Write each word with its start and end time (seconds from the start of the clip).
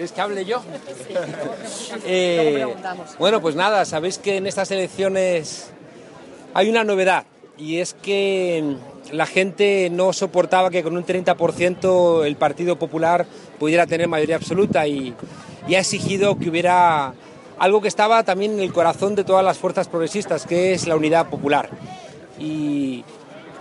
¿Quieres 0.00 0.12
que 0.12 0.20
hable 0.22 0.44
yo? 0.46 0.62
Eh, 2.06 2.66
bueno, 3.18 3.42
pues 3.42 3.54
nada, 3.54 3.84
sabéis 3.84 4.16
que 4.16 4.38
en 4.38 4.46
estas 4.46 4.70
elecciones 4.70 5.72
hay 6.54 6.70
una 6.70 6.84
novedad 6.84 7.26
y 7.58 7.80
es 7.80 7.92
que 7.92 8.76
la 9.12 9.26
gente 9.26 9.90
no 9.90 10.14
soportaba 10.14 10.70
que 10.70 10.82
con 10.82 10.96
un 10.96 11.04
30% 11.04 12.24
el 12.24 12.36
Partido 12.36 12.76
Popular 12.76 13.26
pudiera 13.58 13.86
tener 13.86 14.08
mayoría 14.08 14.36
absoluta 14.36 14.86
y, 14.86 15.14
y 15.68 15.74
ha 15.74 15.80
exigido 15.80 16.38
que 16.38 16.48
hubiera 16.48 17.12
algo 17.58 17.82
que 17.82 17.88
estaba 17.88 18.22
también 18.22 18.52
en 18.54 18.60
el 18.60 18.72
corazón 18.72 19.14
de 19.14 19.24
todas 19.24 19.44
las 19.44 19.58
fuerzas 19.58 19.88
progresistas, 19.88 20.46
que 20.46 20.72
es 20.72 20.86
la 20.86 20.96
unidad 20.96 21.28
popular. 21.28 21.68
Y 22.38 23.04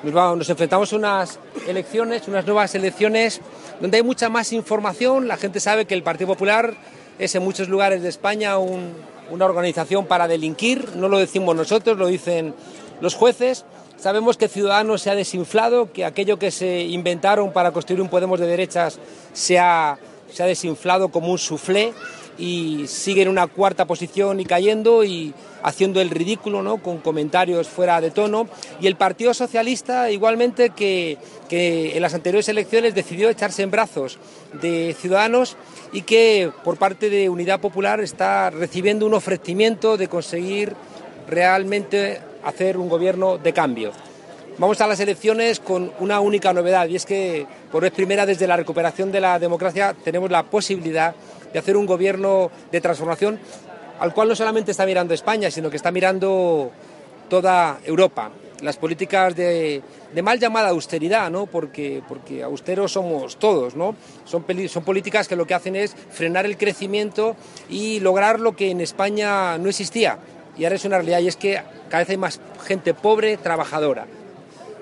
nos, 0.03 0.49
enfrentamos 0.49 0.93
a 0.93 0.95
unas 0.95 1.39
elecciones, 1.67 2.27
unas 2.27 2.45
nuevas 2.45 2.73
elecciones, 2.75 3.41
donde 3.79 3.97
hay 3.97 4.03
mucha 4.03 4.29
más 4.29 4.53
información. 4.53 5.27
La 5.27 5.37
gente 5.37 5.59
sabe 5.59 5.85
que 5.85 5.93
el 5.93 6.03
Partido 6.03 6.27
Popular 6.27 6.73
es 7.17 7.35
en 7.35 7.43
muchos 7.43 7.67
lugares 7.67 8.01
de 8.01 8.09
España 8.09 8.57
un, 8.57 8.93
una 9.29 9.45
organización 9.45 10.05
para 10.05 10.27
delinquir. 10.27 10.95
No 10.95 11.09
lo 11.09 11.19
decimos 11.19 11.55
nosotros, 11.55 11.97
lo 11.97 12.07
dicen 12.07 12.53
los 13.01 13.15
jueces. 13.15 13.65
Sabemos 13.97 14.37
que 14.37 14.47
Ciudadanos 14.47 15.01
se 15.01 15.09
ha 15.09 15.15
desinflado, 15.15 15.91
que 15.91 16.05
aquello 16.05 16.39
que 16.39 16.51
se 16.51 16.81
inventaron 16.83 17.51
para 17.51 17.71
construir 17.71 18.01
un 18.01 18.07
Podemos 18.07 18.39
de 18.39 18.47
derechas 18.47 18.97
se 19.33 19.59
ha, 19.59 19.97
se 20.31 20.41
ha 20.41 20.45
desinflado 20.45 21.09
como 21.09 21.31
un 21.31 21.37
soufflé 21.37 21.93
y 22.37 22.85
sigue 22.87 23.23
en 23.23 23.27
una 23.27 23.47
cuarta 23.47 23.85
posición 23.85 24.39
y 24.39 24.45
cayendo 24.45 25.03
y 25.03 25.33
haciendo 25.63 25.99
el 25.99 26.09
ridículo 26.09 26.61
¿no? 26.61 26.77
con 26.77 26.99
comentarios 26.99 27.67
fuera 27.67 27.99
de 28.01 28.11
tono. 28.11 28.47
Y 28.79 28.87
el 28.87 28.95
Partido 28.95 29.33
Socialista 29.33 30.09
igualmente 30.11 30.69
que, 30.69 31.17
que 31.49 31.95
en 31.95 32.01
las 32.01 32.13
anteriores 32.13 32.47
elecciones 32.49 32.95
decidió 32.95 33.29
echarse 33.29 33.63
en 33.63 33.71
brazos 33.71 34.17
de 34.61 34.95
Ciudadanos 34.99 35.57
y 35.91 36.03
que 36.03 36.51
por 36.63 36.77
parte 36.77 37.09
de 37.09 37.29
Unidad 37.29 37.59
Popular 37.59 37.99
está 37.99 38.49
recibiendo 38.49 39.05
un 39.05 39.13
ofrecimiento 39.13 39.97
de 39.97 40.07
conseguir 40.07 40.75
realmente 41.27 42.21
hacer 42.43 42.77
un 42.77 42.89
gobierno 42.89 43.37
de 43.37 43.53
cambio. 43.53 43.91
Vamos 44.59 44.81
a 44.81 44.87
las 44.87 44.99
elecciones 44.99 45.61
con 45.61 45.93
una 45.99 46.19
única 46.19 46.51
novedad 46.51 46.85
y 46.89 46.97
es 46.97 47.05
que 47.05 47.47
por 47.71 47.81
vez 47.81 47.93
primera 47.93 48.25
desde 48.25 48.45
la 48.45 48.57
recuperación 48.57 49.09
de 49.09 49.21
la 49.21 49.39
democracia 49.39 49.95
tenemos 50.03 50.29
la 50.29 50.43
posibilidad 50.43 51.15
de 51.51 51.59
hacer 51.59 51.77
un 51.77 51.85
gobierno 51.85 52.51
de 52.71 52.81
transformación 52.81 53.39
al 53.99 54.13
cual 54.13 54.29
no 54.29 54.35
solamente 54.35 54.71
está 54.71 54.85
mirando 54.85 55.13
España, 55.13 55.51
sino 55.51 55.69
que 55.69 55.77
está 55.77 55.91
mirando 55.91 56.71
toda 57.29 57.79
Europa. 57.85 58.31
Las 58.61 58.77
políticas 58.77 59.35
de, 59.35 59.81
mal 60.21 60.39
llamada 60.39 60.69
austeridad, 60.69 61.29
¿no? 61.29 61.45
porque, 61.45 62.01
porque 62.07 62.43
austeros 62.43 62.93
somos 62.93 63.37
todos, 63.37 63.75
¿no? 63.75 63.95
son, 64.25 64.45
son 64.67 64.83
políticas 64.83 65.27
que 65.27 65.35
lo 65.35 65.45
que 65.45 65.53
hacen 65.53 65.75
es 65.75 65.95
frenar 66.11 66.45
el 66.45 66.57
crecimiento 66.57 67.35
y 67.69 67.99
lograr 68.01 68.39
lo 68.39 68.55
que 68.55 68.71
en 68.71 68.81
España 68.81 69.57
no 69.57 69.69
existía. 69.69 70.17
Y 70.57 70.65
ahora 70.65 70.75
es 70.75 70.83
una 70.83 70.97
realidad 70.97 71.19
y 71.19 71.27
es 71.29 71.37
que 71.37 71.61
cada 71.89 72.03
vez 72.03 72.09
hay 72.09 72.17
más 72.17 72.41
gente 72.65 72.93
pobre, 72.93 73.37
trabajadora. 73.37 74.07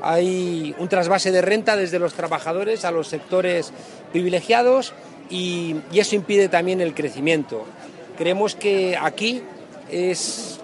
Hay 0.02 0.76
un 0.78 0.90
trasvase 0.90 1.32
de 1.32 1.42
renta 1.42 1.76
desde 1.76 2.00
los 2.00 2.14
trabajadores 2.14 2.86
a 2.86 2.92
los 2.92 3.08
sectores 3.08 3.74
privilegiados 4.12 4.94
y, 5.30 5.76
eso 5.94 6.16
impide 6.16 6.50
también 6.50 6.82
el 6.82 6.94
crecimiento. 6.94 7.66
Creemos 8.18 8.56
que 8.56 8.98
aquí 9.00 9.44
es 9.90 10.60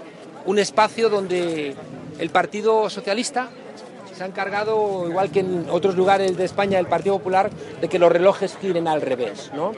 un 0.46 0.60
espacio 0.60 1.10
donde 1.10 1.76
el 2.20 2.30
Partido 2.30 2.90
Socialista 2.90 3.50
se 4.16 4.24
ha 4.24 4.28
encargado, 4.28 5.08
igual 5.10 5.32
que 5.32 5.40
en 5.40 5.68
otros 5.70 5.96
lugares 5.96 6.38
de 6.38 6.46
España, 6.46 6.80
el 6.80 6.88
Partido 6.88 7.18
Popular, 7.18 7.50
de 7.82 7.88
que 7.88 8.00
los 8.00 8.12
relojes 8.12 8.58
giren 8.58 8.88
al 8.88 9.02
revés. 9.02 9.52
¿no? 9.56 9.72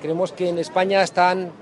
Creemos 0.00 0.32
que 0.32 0.48
en 0.48 0.58
España 0.58 1.02
están 1.02 1.52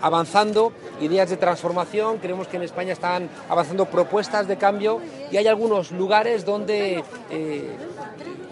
avanzando 0.00 0.72
ideas 1.00 1.30
de 1.30 1.38
transformación, 1.38 2.18
creemos 2.18 2.46
que 2.46 2.56
en 2.58 2.62
España 2.62 2.92
están 2.92 3.30
avanzando 3.48 3.86
propuestas 3.86 4.46
de 4.46 4.58
cambio 4.58 5.00
y 5.30 5.38
hay 5.38 5.46
algunos 5.46 5.92
lugares 5.92 6.44
donde 6.44 7.02
eh, 7.30 7.70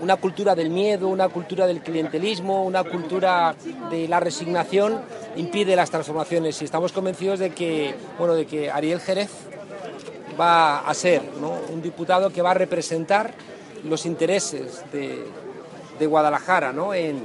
una 0.03 0.17
cultura 0.17 0.57
del 0.57 0.69
miedo, 0.69 1.09
una 1.09 1.29
cultura 1.29 1.65
del 1.65 1.81
clientelismo, 1.81 2.65
una 2.65 2.83
cultura 2.83 3.55
de 3.89 4.09
la 4.09 4.19
resignación 4.19 5.01
impide 5.37 5.77
las 5.77 5.91
transformaciones 5.91 6.61
y 6.61 6.65
estamos 6.65 6.91
convencidos 6.91 7.39
de 7.39 7.51
que, 7.51 7.95
bueno, 8.19 8.35
de 8.35 8.45
que 8.45 8.69
Ariel 8.69 8.99
Jerez 8.99 9.31
va 10.39 10.81
a 10.81 10.93
ser 10.93 11.23
¿no? 11.41 11.53
un 11.73 11.81
diputado 11.81 12.31
que 12.31 12.43
va 12.43 12.51
a 12.51 12.55
representar 12.55 13.33
los 13.85 14.05
intereses 14.05 14.83
de, 14.93 15.25
de 16.01 16.07
Guadalajara 16.07 16.73
¿no? 16.73 16.95
en, 16.95 17.23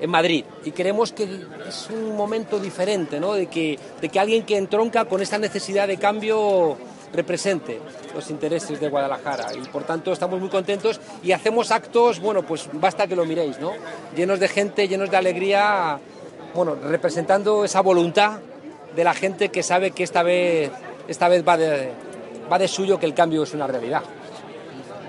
en 0.00 0.10
Madrid. 0.10 0.44
Y 0.64 0.72
creemos 0.72 1.12
que 1.12 1.22
es 1.68 1.88
un 1.88 2.16
momento 2.16 2.58
diferente, 2.58 3.20
¿no? 3.20 3.34
de, 3.34 3.46
que, 3.46 3.78
de 4.00 4.08
que 4.08 4.18
alguien 4.18 4.44
que 4.44 4.56
entronca 4.56 5.04
con 5.04 5.22
esta 5.22 5.38
necesidad 5.38 5.86
de 5.86 5.98
cambio 5.98 6.76
represente 7.14 7.80
los 8.14 8.28
intereses 8.30 8.80
de 8.80 8.88
Guadalajara 8.88 9.54
y 9.54 9.60
por 9.68 9.84
tanto 9.84 10.12
estamos 10.12 10.40
muy 10.40 10.48
contentos 10.48 11.00
y 11.22 11.32
hacemos 11.32 11.70
actos, 11.70 12.20
bueno, 12.20 12.42
pues 12.42 12.68
basta 12.72 13.06
que 13.06 13.16
lo 13.16 13.24
miréis, 13.24 13.58
¿no? 13.60 13.72
Llenos 14.16 14.40
de 14.40 14.48
gente, 14.48 14.88
llenos 14.88 15.10
de 15.10 15.16
alegría, 15.16 15.98
bueno, 16.54 16.74
representando 16.74 17.64
esa 17.64 17.80
voluntad 17.80 18.40
de 18.94 19.04
la 19.04 19.14
gente 19.14 19.48
que 19.48 19.62
sabe 19.62 19.92
que 19.92 20.02
esta 20.02 20.22
vez, 20.22 20.70
esta 21.08 21.28
vez 21.28 21.46
va, 21.46 21.56
de, 21.56 21.92
va 22.50 22.58
de 22.58 22.68
suyo 22.68 22.98
que 22.98 23.06
el 23.06 23.14
cambio 23.14 23.42
es 23.42 23.54
una 23.54 23.66
realidad. 23.66 24.02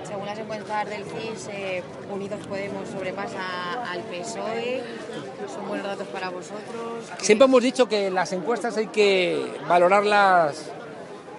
Según 0.06 0.26
las 0.26 0.38
encuestas 0.38 0.88
del 0.88 1.04
CIS, 1.04 1.48
eh, 1.52 1.82
Unidos 2.12 2.40
Podemos 2.48 2.88
sobrepasa 2.88 3.82
al 3.90 4.00
PSOE. 4.02 4.82
¿Son 5.52 5.68
buenos 5.68 5.86
datos 5.86 6.06
para 6.08 6.30
vosotros? 6.30 7.04
Siempre 7.18 7.46
hemos 7.46 7.62
dicho 7.62 7.88
que 7.88 8.10
las 8.10 8.32
encuestas 8.32 8.76
hay 8.76 8.88
que 8.88 9.44
valorarlas 9.68 10.70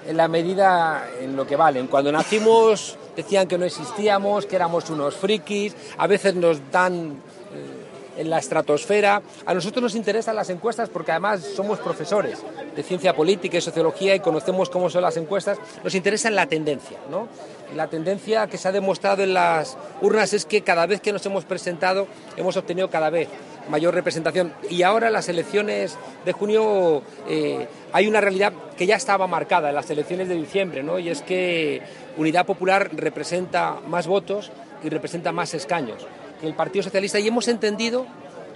en 0.08 0.18
la 0.18 0.28
medida 0.28 1.08
en 1.20 1.36
lo 1.36 1.46
que 1.46 1.56
valen. 1.56 1.88
Cuando 1.88 2.12
nacimos 2.12 2.98
decían 3.16 3.48
que 3.48 3.58
no 3.58 3.66
existíamos, 3.66 4.46
que 4.46 4.56
éramos 4.56 4.90
unos 4.90 5.16
frikis, 5.16 5.76
a 5.98 6.08
veces 6.08 6.36
nos 6.36 6.72
dan 6.72 7.22
eh, 7.54 8.22
en 8.22 8.30
la 8.30 8.40
estratosfera. 8.40 9.22
A 9.46 9.54
nosotros 9.54 9.84
nos 9.84 9.96
interesan 9.96 10.36
las 10.36 10.50
encuestas 10.50 10.90
porque 10.90 11.12
además 11.12 11.42
somos 11.42 11.80
profesores 11.80 12.40
de 12.76 12.84
ciencia 12.84 13.16
política 13.16 13.58
y 13.58 13.62
sociología 13.62 14.16
y 14.16 14.20
conocemos 14.20 14.70
cómo 14.70 14.90
son 14.90 15.02
las 15.02 15.18
encuestas. 15.18 15.58
Nos 15.84 15.94
interesa 15.96 16.30
la 16.30 16.46
tendencia, 16.46 16.98
¿no? 17.10 17.28
La 17.76 17.88
tendencia 17.88 18.48
que 18.48 18.58
se 18.58 18.68
ha 18.68 18.72
demostrado 18.72 19.24
en 19.24 19.34
las 19.34 19.78
urnas 20.02 20.32
es 20.34 20.46
que 20.46 20.62
cada 20.62 20.86
vez 20.86 21.02
que 21.02 21.12
nos 21.12 21.26
hemos 21.26 21.44
presentado 21.44 22.08
hemos 22.38 22.56
obtenido 22.56 22.90
cada 22.90 23.10
vez 23.10 23.28
mayor 23.70 23.94
representación. 23.94 24.54
Y 24.70 24.84
ahora 24.84 25.10
las 25.10 25.30
elecciones 25.30 25.98
de 26.26 26.32
junio 26.32 27.02
eh, 27.28 27.68
hay 27.94 28.08
una 28.08 28.22
realidad 28.22 28.54
que 28.78 28.86
ya 28.86 28.96
estaba 28.96 29.28
marcada 29.28 29.70
en 29.70 29.76
las 29.76 29.90
elecciones 29.90 30.30
de 30.30 30.36
diciembre, 30.36 30.84
¿no? 30.84 31.00
y 31.00 31.10
es 31.10 31.22
que 31.22 31.82
Unidad 32.18 32.46
Popular 32.46 32.90
representa 32.94 33.78
más 33.88 34.08
votos 34.08 34.52
y 34.84 34.90
representa 34.90 35.32
más 35.32 35.54
escaños 35.54 36.06
que 36.40 36.48
el 36.48 36.54
Partido 36.54 36.84
Socialista. 36.84 37.20
Y 37.20 37.28
hemos 37.28 37.48
entendido 37.48 38.06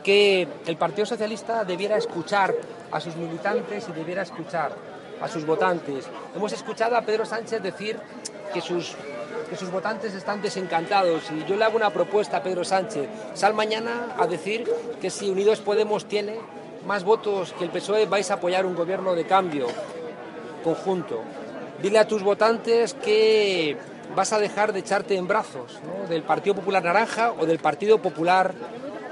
que 0.04 0.48
el 0.66 0.78
Partido 0.78 1.06
Socialista 1.06 1.64
debiera 1.64 1.98
escuchar 1.98 2.54
a 2.92 3.00
sus 3.00 3.16
militantes 3.16 3.88
y 3.90 3.92
debiera 3.94 4.24
escuchar 4.24 4.76
a 5.22 5.28
sus 5.28 5.46
votantes. 5.46 6.08
Hemos 6.36 6.52
escuchado 6.54 6.96
a 6.96 7.02
Pedro 7.02 7.26
Sánchez 7.26 7.62
decir 7.62 7.98
que 8.54 8.62
sus 8.62 8.96
que 9.52 9.58
sus 9.58 9.70
votantes 9.70 10.14
están 10.14 10.42
desencantados 10.42 11.24
y 11.30 11.44
yo 11.44 11.58
le 11.58 11.66
hago 11.66 11.76
una 11.76 11.90
propuesta 11.90 12.38
a 12.38 12.42
Pedro 12.42 12.64
Sánchez. 12.64 13.10
Sal 13.34 13.54
mañana 13.54 14.16
a 14.18 14.26
decir 14.26 14.64
que 15.02 15.10
si 15.10 15.30
Unidos 15.30 15.60
Podemos 15.60 16.06
tiene 16.06 16.40
más 16.88 17.04
votos 17.04 17.52
que 17.60 17.66
el 17.66 17.70
PSOE 17.70 18.06
vais 18.06 18.32
a 18.32 18.36
apoyar 18.36 18.66
un 18.66 18.76
gobierno 18.76 19.14
de 19.14 19.26
cambio 19.26 19.68
conjunto. 20.64 21.22
Dile 21.82 22.00
a 22.00 22.08
tus 22.08 22.24
votantes 22.24 22.94
que 22.94 23.76
vas 24.16 24.32
a 24.32 24.40
dejar 24.40 24.72
de 24.72 24.80
echarte 24.80 25.18
en 25.18 25.28
brazos 25.28 25.80
del 26.08 26.24
Partido 26.24 26.56
Popular 26.56 26.82
Naranja 26.82 27.34
o 27.38 27.46
del 27.46 27.60
Partido 27.60 28.02
Popular 28.02 28.54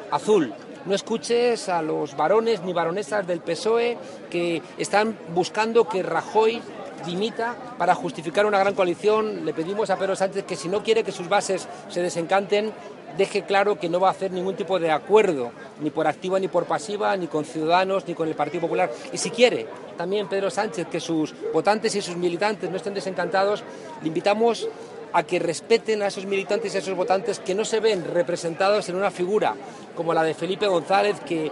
Azul. 0.10 0.54
No 0.86 0.96
escuches 0.96 1.68
a 1.68 1.82
los 1.82 2.16
varones 2.16 2.62
ni 2.64 2.72
varonesas 2.72 3.28
del 3.28 3.42
PSOE 3.42 3.98
que 4.30 4.62
están 4.78 5.18
buscando 5.36 5.90
que 5.90 6.02
Rajoy 6.02 6.62
dimita 7.06 7.56
para 7.78 7.96
justificar 7.96 8.46
una 8.46 8.60
gran 8.60 8.76
coalición. 8.76 9.46
Le 9.46 9.54
pedimos 9.54 9.90
a 9.90 9.98
Pedro 9.98 10.16
Sánchez 10.16 10.46
que 10.46 10.56
si 10.56 10.68
no 10.68 10.84
quiere 10.84 11.04
que 11.04 11.12
sus 11.12 11.30
bases 11.30 11.68
se 11.90 12.02
desencanten, 12.02 12.74
deje 13.18 13.44
claro 13.44 13.80
que 13.80 13.90
no 13.90 14.00
va 14.00 14.10
a 14.10 14.12
hacer 14.12 14.32
ningún 14.32 14.56
tipo 14.56 14.80
de 14.80 14.92
acuerdo, 14.92 15.52
ni 15.82 15.90
por 15.90 16.08
activa 16.08 16.40
ni 16.40 16.48
por 16.48 16.66
pasiva, 16.66 17.16
ni 17.18 17.28
con 17.28 17.46
Ciudadanos, 17.46 18.08
ni 18.08 18.14
con 18.14 18.28
el 18.28 18.36
Partido 18.36 18.62
Popular. 18.62 18.92
Y 19.12 19.18
si 19.18 19.30
quiere, 19.30 19.68
también 19.98 20.28
Pedro 20.28 20.50
Sánchez, 20.50 20.88
que 20.88 21.00
sus 21.00 21.34
votantes 21.54 21.96
y 21.96 22.02
sus 22.02 22.16
militantes 22.16 22.70
no 22.70 22.78
estén 22.78 22.94
desencantados, 22.94 23.64
le 24.02 24.08
invitamos 24.08 24.68
a 25.12 25.24
que 25.24 25.40
respeten 25.40 26.04
a 26.04 26.08
esos 26.08 26.26
militantes 26.26 26.74
y 26.74 26.78
a 26.78 26.80
esos 26.80 26.96
votantes 26.96 27.40
que 27.40 27.56
no 27.56 27.66
se 27.66 27.80
ven 27.80 28.06
representados 28.06 28.90
en 28.90 28.96
una 28.96 29.10
figura 29.10 29.56
como 29.96 30.14
la 30.14 30.24
de 30.24 30.34
Felipe 30.34 30.68
González, 30.68 31.20
que 31.22 31.48
eh, 31.48 31.52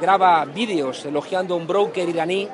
graba 0.00 0.44
vídeos 0.44 1.04
elogiando 1.04 1.54
a 1.54 1.56
un 1.56 1.66
broker 1.66 2.08
iraní 2.08 2.48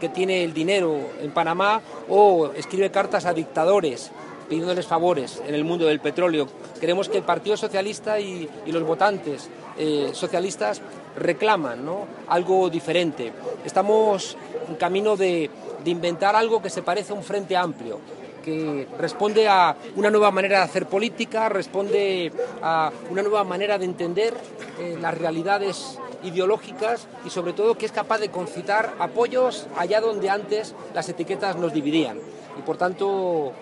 que 0.00 0.08
tiene 0.08 0.44
el 0.44 0.52
dinero 0.52 0.98
en 1.20 1.30
Panamá 1.32 1.80
o 2.08 2.50
escribe 2.56 2.90
cartas 2.90 3.26
a 3.26 3.32
dictadores 3.32 4.10
pidiéndoles 4.48 4.86
favores 4.86 5.42
en 5.46 5.54
el 5.54 5.64
mundo 5.64 5.86
del 5.86 6.00
petróleo. 6.00 6.46
Queremos 6.80 7.08
que 7.08 7.18
el 7.18 7.24
Partido 7.24 7.56
Socialista 7.56 8.20
y, 8.20 8.48
los 8.66 8.82
votantes 8.82 9.48
eh, 9.78 10.10
socialistas 10.12 10.80
reclaman 11.16 11.86
algo 12.28 12.70
diferente. 12.70 13.32
Estamos 13.64 14.36
en 14.68 14.74
camino 14.76 15.16
de, 15.16 15.50
inventar 15.84 16.34
algo 16.34 16.62
que 16.62 16.70
se 16.70 16.82
parece 16.82 17.12
a 17.12 17.16
un 17.16 17.22
frente 17.22 17.56
amplio 17.56 18.00
que 18.42 18.86
responde 18.98 19.48
a 19.48 19.74
una 19.96 20.10
nueva 20.10 20.30
manera 20.30 20.58
de 20.58 20.64
hacer 20.64 20.86
política, 20.86 21.48
responde 21.48 22.30
a 22.62 22.90
una 23.10 23.22
nueva 23.22 23.42
manera 23.42 23.78
de 23.78 23.86
entender 23.86 24.34
eh, 24.78 24.98
las 25.00 25.16
realidades 25.16 25.98
ideológicas 26.24 27.06
y 27.24 27.30
sobre 27.30 27.52
todo 27.52 27.76
que 27.76 27.86
es 27.86 27.92
capaz 27.92 28.18
de 28.18 28.30
concitar 28.30 28.94
apoyos 28.98 29.66
allá 29.76 30.00
donde 30.00 30.30
antes 30.30 30.74
las 30.94 31.08
etiquetas 31.08 31.56
nos 31.56 31.72
dividían. 31.72 32.18
Y 32.58 32.62
por 32.62 32.76
tanto 32.76 33.52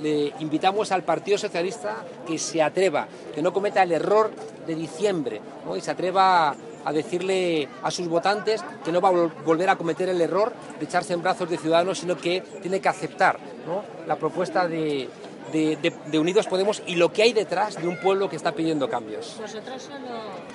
le 0.00 0.32
invitamos 0.40 0.92
al 0.92 1.02
Partido 1.02 1.38
Socialista 1.38 2.04
que 2.26 2.38
se 2.38 2.62
atreva, 2.62 3.06
que 3.34 3.42
no 3.42 3.52
cometa 3.52 3.82
el 3.82 3.92
error 3.92 4.30
de 4.66 4.74
diciembre 4.74 5.40
y 5.76 5.80
se 5.80 5.90
atreva 5.90 6.54
a 6.84 6.92
decirle 6.92 7.68
a 7.82 7.90
sus 7.90 8.08
votantes 8.08 8.64
que 8.84 8.92
no 8.92 9.00
va 9.00 9.10
a 9.10 9.28
volver 9.44 9.68
a 9.68 9.76
cometer 9.76 10.08
el 10.08 10.20
error 10.20 10.52
de 10.78 10.84
echarse 10.84 11.12
en 11.12 11.22
brazos 11.22 11.50
de 11.50 11.58
Ciudadanos, 11.58 11.98
sino 11.98 12.16
que 12.16 12.40
tiene 12.62 12.80
que 12.80 12.88
aceptar 12.88 13.38
la 14.06 14.16
propuesta 14.16 14.66
de, 14.66 15.08
Unidos 16.14 16.46
Podemos 16.46 16.82
y 16.86 16.96
lo 16.96 17.12
que 17.12 17.22
hay 17.22 17.32
detrás 17.32 17.80
de 17.80 17.88
un 17.88 17.98
pueblo 17.98 18.28
que 18.28 18.36
está 18.36 18.52
pidiendo 18.52 18.88
cambios. 18.88 19.36
Vosotros 19.40 19.88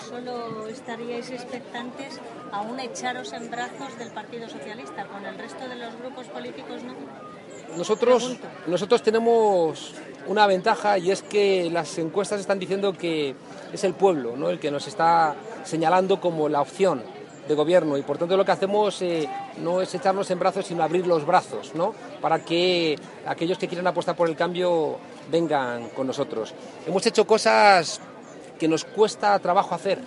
solo, 0.07 0.67
estaríais 0.67 1.29
expectantes 1.31 2.19
a 2.51 2.61
un 2.61 2.79
echaros 2.79 3.33
en 3.33 3.49
brazos 3.49 3.97
del 3.97 4.11
Partido 4.11 4.47
Socialista, 4.47 5.05
con 5.05 5.25
el 5.25 5.37
resto 5.37 5.67
de 5.67 5.75
los 5.75 5.95
grupos 5.97 6.27
políticos 6.27 6.83
no. 6.83 6.93
Nosotros, 7.77 8.37
nosotros 8.67 9.01
tenemos 9.01 9.95
una 10.27 10.47
ventaja 10.47 10.97
y 10.97 11.11
es 11.11 11.21
que 11.21 11.69
las 11.69 11.97
encuestas 11.97 12.39
están 12.39 12.59
diciendo 12.59 12.93
que 12.93 13.35
es 13.73 13.83
el 13.83 13.93
pueblo 13.93 14.35
¿no? 14.37 14.49
el 14.49 14.59
que 14.59 14.71
nos 14.71 14.87
está 14.87 15.35
señalando 15.63 16.21
como 16.21 16.47
la 16.47 16.61
opción 16.61 17.03
de 17.47 17.55
gobierno 17.55 17.97
y 17.97 18.01
por 18.01 18.17
tanto 18.17 18.35
lo 18.35 18.45
que 18.45 18.51
hacemos 18.51 19.01
eh, 19.01 19.29
no 19.57 19.81
es 19.81 19.93
echarnos 19.93 20.29
en 20.31 20.39
brazos 20.39 20.65
sino 20.65 20.83
abrir 20.83 21.05
los 21.05 21.25
brazos 21.25 21.73
¿no? 21.75 21.93
para 22.21 22.39
que 22.39 22.97
aquellos 23.25 23.57
que 23.57 23.67
quieran 23.67 23.87
apostar 23.87 24.15
por 24.15 24.29
el 24.29 24.35
cambio 24.35 24.97
vengan 25.31 25.89
con 25.89 26.07
nosotros. 26.07 26.53
Hemos 26.85 27.05
hecho 27.05 27.25
cosas 27.25 27.99
que 28.59 28.67
nos 28.67 28.85
cuesta 28.85 29.37
trabajo 29.39 29.75
hacer, 29.75 29.99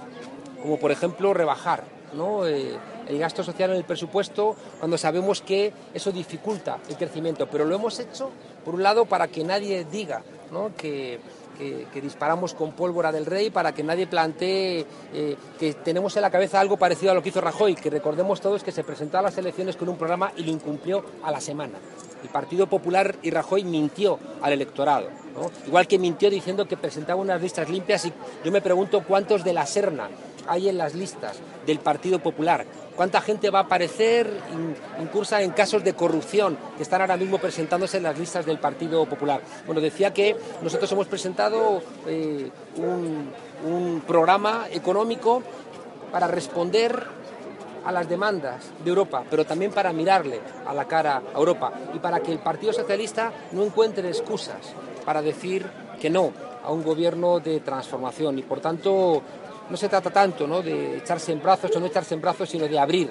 como 0.63 0.79
por 0.79 0.91
ejemplo 0.91 1.35
rebajar 1.35 1.85
¿no? 2.13 2.47
Eh, 2.47 2.77
el 3.09 3.19
gasto 3.19 3.43
social 3.43 3.71
en 3.71 3.77
el 3.77 3.85
presupuesto 3.85 4.55
cuando 4.79 4.99
sabemos 4.99 5.41
que 5.41 5.73
eso 5.95 6.13
dificulta 6.13 6.79
el 6.89 6.97
crecimiento. 6.97 7.49
Pero 7.49 7.65
lo 7.65 7.75
hemos 7.75 7.99
hecho, 7.99 8.31
por 8.65 8.75
un 8.75 8.83
lado, 8.83 9.07
para 9.07 9.29
que 9.29 9.45
nadie 9.45 9.85
diga 9.85 10.23
que, 10.77 11.21
disparamos 11.95 12.55
con 12.55 12.73
pólvora 12.73 13.13
del 13.13 13.27
rey, 13.27 13.51
para 13.51 13.73
que 13.73 13.83
nadie 13.83 14.07
plantee 14.07 14.87
eh, 15.13 15.37
que 15.59 15.75
tenemos 15.75 16.17
en 16.17 16.23
la 16.23 16.31
cabeza 16.31 16.61
algo 16.61 16.77
parecido 16.77 17.13
a 17.13 17.15
lo 17.15 17.23
que 17.23 17.31
hizo 17.31 17.41
Rajoy, 17.41 17.75
que 17.75 17.91
recordemos 17.91 18.41
todos 18.41 18.63
que 18.63 18.73
se 18.73 18.85
presentó 18.85 19.19
a 19.19 19.23
las 19.23 19.37
elecciones 19.39 19.77
con 19.77 19.89
un 19.89 19.97
programa 19.97 20.33
y 20.37 20.45
lo 20.45 20.51
incumplió 20.51 21.05
a 21.23 21.31
la 21.31 21.41
semana. 21.41 21.79
El 22.23 22.29
Partido 22.31 22.67
Popular 22.67 23.17
y 23.23 23.31
Rajoy 23.31 23.65
mintió 23.65 24.19
al 24.43 24.53
electorado, 24.53 25.09
igual 25.67 25.87
que 25.87 25.99
mintió 25.99 26.31
diciendo 26.31 26.67
que 26.67 26.77
presentaba 26.77 27.21
unas 27.21 27.41
listas 27.41 27.69
limpias 27.69 28.05
y 28.07 28.13
yo 28.45 28.51
me 28.51 28.61
pregunto 28.61 29.05
cuántos 29.07 29.45
de 29.45 29.53
la 29.53 29.67
Serna 29.67 30.09
hay 30.49 30.69
en 30.69 30.79
las 30.79 30.95
listas 30.95 31.37
del 31.67 31.79
Partido 31.79 32.19
Popular. 32.19 32.65
¿Cuánta 32.97 33.21
gente 33.21 33.51
va 33.51 33.61
a 33.61 33.63
aparecer 33.63 34.29
incursa 35.01 35.43
en 35.43 35.51
casos 35.51 35.85
de 35.85 35.93
corrupción 35.93 36.59
que 36.77 36.83
están 36.83 37.01
ahora 37.01 37.17
mismo 37.17 37.39
presentándose 37.39 37.99
en 37.99 38.03
las 38.03 38.19
listas 38.19 38.45
del 38.45 38.59
Partido 38.59 39.07
Popular? 39.07 39.41
Bueno, 39.67 39.81
decía 39.81 40.13
que 40.13 40.37
nosotros 40.63 40.91
hemos 40.91 41.07
presentado 41.07 41.81
eh, 42.07 42.51
un, 42.77 43.31
un 43.65 44.03
programa 44.07 44.67
económico 44.73 45.43
para 46.11 46.27
responder 46.27 47.19
a 47.85 47.93
las 47.93 48.09
demandas 48.09 48.71
de 48.85 48.91
Europa, 48.91 49.25
pero 49.31 49.45
también 49.45 49.71
para 49.71 49.93
mirarle 49.93 50.41
a 50.67 50.75
la 50.75 50.87
cara 50.87 51.23
a 51.35 51.39
Europa 51.39 51.73
y 51.95 51.99
para 51.99 52.21
que 52.21 52.33
el 52.33 52.39
Partido 52.39 52.73
Socialista 52.73 53.33
no 53.53 53.63
encuentre 53.63 54.09
excusas 54.09 54.75
para 55.05 55.23
decir 55.23 55.67
que 56.01 56.11
no 56.11 56.33
a 56.65 56.71
un 56.71 56.83
gobierno 56.83 57.41
de 57.41 57.61
transformación 57.61 58.39
y 58.39 58.43
por 58.43 58.61
tanto 58.61 59.23
no 59.71 59.77
se 59.77 59.89
trata 59.89 60.11
tanto 60.11 60.47
de 60.63 60.99
echarse 60.99 61.33
en 61.33 61.43
brazos 61.43 61.75
o 61.75 61.81
no 61.81 61.87
echarse 61.87 62.15
en 62.15 62.21
brazos, 62.21 62.49
sino 62.49 62.67
de 62.67 62.79
abrir 62.79 63.11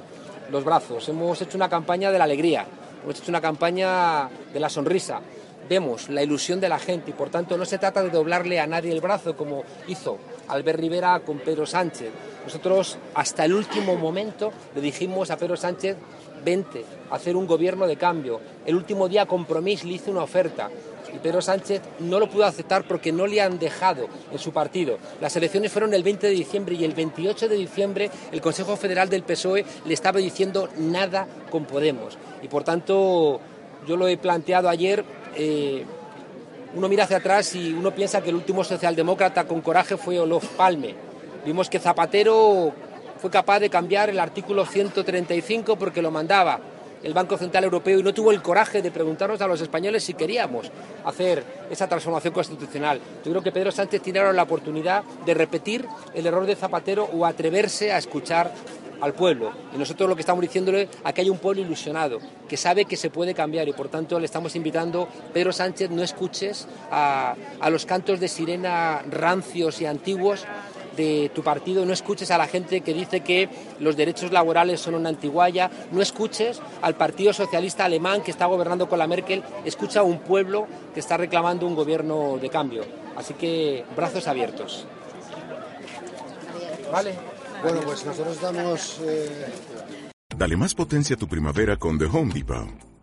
los 0.50 0.64
brazos. 0.64 1.08
Hemos 1.10 1.42
hecho 1.42 1.58
una 1.58 1.70
campaña 1.70 2.12
de 2.12 2.18
la 2.18 2.24
alegría, 2.24 2.66
hemos 3.04 3.20
hecho 3.20 3.32
una 3.32 3.42
campaña 3.42 4.30
de 4.54 4.60
la 4.60 4.70
sonrisa. 4.70 5.22
Vemos 5.70 6.08
la 6.08 6.24
ilusión 6.24 6.62
de 6.62 6.70
la 6.70 6.80
gente 6.80 7.12
y 7.12 7.14
por 7.14 7.30
tanto 7.30 7.58
no 7.58 7.66
se 7.66 7.78
trata 7.78 8.02
de 8.02 8.10
doblarle 8.10 8.58
a 8.60 8.68
nadie 8.68 8.94
el 8.94 9.02
brazo 9.02 9.36
como 9.36 9.64
hizo 9.90 10.18
Albert 10.48 10.80
Rivera 10.80 11.20
con 11.20 11.40
Pedro 11.40 11.66
Sánchez. 11.66 12.10
Nosotros 12.46 12.98
hasta 13.16 13.44
el 13.44 13.54
último 13.54 13.98
momento 13.98 14.54
le 14.74 14.80
dijimos 14.80 15.30
a 15.30 15.36
Pedro 15.36 15.58
Sánchez, 15.58 15.98
vente 16.46 16.86
hacer 17.12 17.36
un 17.36 17.46
gobierno 17.46 17.86
de 17.86 17.98
cambio. 17.98 18.40
El 18.66 18.76
último 18.76 19.10
día 19.10 19.26
Compromís 19.26 19.84
le 19.84 19.96
hizo 19.96 20.10
una 20.10 20.24
oferta 20.24 20.70
y 21.14 21.20
Pedro 21.20 21.42
Sánchez 21.42 21.82
no 22.00 22.20
lo 22.20 22.30
pudo 22.30 22.46
aceptar 22.46 22.88
porque 22.88 23.12
no 23.12 23.28
le 23.28 23.42
han 23.42 23.60
dejado 23.60 24.08
en 24.32 24.40
su 24.40 24.52
partido. 24.52 24.98
Las 25.22 25.36
elecciones 25.36 25.72
fueron 25.72 25.94
el 25.94 26.04
20 26.04 26.28
de 26.28 26.34
diciembre 26.34 26.76
y 26.76 26.84
el 26.84 26.94
28 26.94 27.48
de 27.48 27.56
diciembre 27.56 28.10
el 28.32 28.42
Consejo 28.42 28.76
Federal 28.76 29.10
del 29.10 29.24
PSOE 29.24 29.66
le 29.86 29.94
estaba 29.94 30.20
diciendo 30.20 30.70
nada 30.78 31.28
con 31.50 31.66
Podemos. 31.66 32.18
Y 32.42 32.48
por 32.48 32.64
tanto, 32.64 33.40
yo 33.88 33.98
lo 33.98 34.08
he 34.08 34.18
planteado 34.18 34.70
ayer. 34.70 35.04
Eh, 35.36 35.86
uno 36.76 36.90
mira 36.90 37.06
hacia 37.06 37.18
atrás 37.18 37.56
y 37.56 37.74
uno 37.74 37.92
piensa 37.92 38.22
que 38.22 38.30
el 38.30 38.36
último 38.36 38.64
socialdemócrata 38.64 39.46
con 39.46 39.62
coraje 39.62 39.98
fue 39.98 40.20
Olof 40.20 40.46
Palme. 40.56 40.96
Vimos 41.46 41.70
que 41.70 41.80
Zapatero 41.80 42.74
fue 43.18 43.30
capaz 43.30 43.60
de 43.60 43.70
cambiar 43.70 44.10
el 44.10 44.20
artículo 44.20 44.66
135 44.66 45.78
porque 45.78 46.02
lo 46.02 46.12
mandaba 46.12 46.60
el 47.04 47.14
Banco 47.14 47.38
Central 47.38 47.64
Europeo 47.64 48.00
y 48.00 48.04
no 48.04 48.14
tuvo 48.14 48.32
el 48.32 48.42
coraje 48.42 48.82
de 48.82 48.92
preguntarnos 48.92 49.42
a 49.42 49.48
los 49.48 49.62
españoles 49.62 50.04
si 50.04 50.14
queríamos 50.14 50.72
hacer 51.06 51.44
esa 51.70 51.88
transformación 51.88 52.34
constitucional. 52.34 53.00
Yo 53.24 53.32
creo 53.32 53.44
que 53.44 53.52
Pedro 53.52 53.72
Sánchez 53.72 54.02
tiene 54.02 54.20
ahora 54.20 54.34
la 54.34 54.44
oportunidad 54.44 55.04
de 55.26 55.34
repetir 55.34 55.86
el 56.14 56.26
error 56.26 56.46
de 56.46 56.56
Zapatero 56.56 57.10
o 57.14 57.26
atreverse 57.26 57.92
a 57.92 57.98
escuchar 57.98 58.52
al 59.02 59.14
pueblo. 59.14 59.52
Y 59.74 59.78
nosotros 59.78 60.10
lo 60.10 60.16
que 60.16 60.22
estamos 60.22 60.42
diciéndole 60.42 60.90
es 61.06 61.14
que 61.14 61.22
hay 61.22 61.30
un 61.30 61.38
pueblo 61.38 61.62
ilusionado, 61.62 62.20
que 62.48 62.58
sabe 62.58 62.86
que 62.86 62.98
se 62.98 63.10
puede 63.10 63.34
cambiar 63.34 63.68
y 63.68 63.74
por 63.74 63.90
tanto 63.90 64.20
le 64.20 64.26
estamos 64.26 64.56
invitando, 64.56 65.08
Pedro 65.34 65.54
Sánchez, 65.54 65.92
no 65.92 66.04
escuches 66.04 66.68
a, 66.92 67.36
a 67.60 67.70
los 67.70 67.86
cantos 67.86 68.20
de 68.20 68.28
sirena 68.28 69.04
rancios 69.10 69.82
y 69.82 69.86
antiguos 69.86 70.46
de 70.98 71.32
tu 71.34 71.44
partido, 71.44 71.86
no 71.86 71.94
escuches 71.94 72.30
a 72.32 72.38
la 72.38 72.48
gente 72.48 72.82
que 72.82 72.94
dice 72.94 73.22
que 73.22 73.48
los 73.80 73.96
derechos 73.96 74.32
laborales 74.34 74.82
son 74.82 74.96
una 74.96 75.10
antiguaya, 75.10 75.72
no 75.92 76.02
escuches 76.02 76.60
al 76.82 76.96
Partido 76.96 77.32
Socialista 77.32 77.86
Alemán 77.86 78.22
que 78.22 78.32
está 78.32 78.46
gobernando 78.48 78.90
con 78.90 79.00
la 79.00 79.08
Merkel, 79.08 79.44
escucha 79.64 80.02
a 80.02 80.04
un 80.04 80.20
pueblo 80.20 80.68
que 80.94 81.00
está 81.00 81.16
reclamando 81.16 81.66
un 81.66 81.76
gobierno 81.76 82.38
de 82.42 82.50
cambio. 82.50 82.84
Así 83.16 83.34
que 83.36 83.86
brazos 83.96 84.28
abiertos. 84.28 84.86
Vale. 86.92 87.14
Bueno, 87.64 87.80
pues 87.86 88.06
nosotros 88.06 88.36
estamos... 88.36 89.00
Eh, 89.04 89.46
Dale 90.36 90.58
más 90.58 90.76
potencia 90.76 91.16
a 91.16 91.20
tu 91.20 91.28
primavera 91.28 91.78
con 91.78 91.98
The 91.98 92.06
Home 92.06 92.34
Depot. 92.34 92.87